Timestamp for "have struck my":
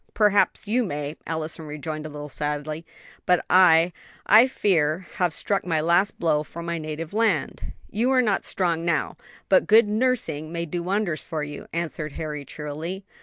5.17-5.79